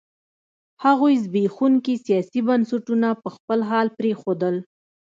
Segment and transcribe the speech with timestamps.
[0.83, 4.55] هغوی زبېښونکي سیاسي بنسټونه په خپل حال پرېښودل.